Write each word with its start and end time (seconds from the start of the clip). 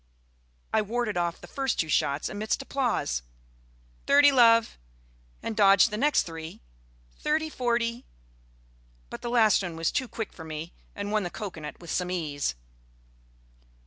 I 0.73 0.81
warded 0.81 1.15
off 1.15 1.39
the 1.39 1.45
first 1.45 1.79
two 1.79 1.87
shots 1.87 2.27
amidst 2.27 2.63
applause 2.63 3.21
(thirty, 4.07 4.31
love), 4.31 4.79
and 5.43 5.55
dodged 5.55 5.91
the 5.91 5.95
next 5.97 6.23
three 6.23 6.59
(thirty, 7.19 7.49
forty), 7.51 8.03
but 9.11 9.21
the 9.21 9.29
last 9.29 9.61
one 9.61 9.75
was 9.75 9.91
too 9.91 10.07
quick 10.07 10.33
for 10.33 10.43
me 10.43 10.73
and 10.95 11.11
won 11.11 11.21
the 11.21 11.29
cocoanut 11.29 11.79
with 11.79 11.91
some 11.91 12.09
ease. 12.09 12.55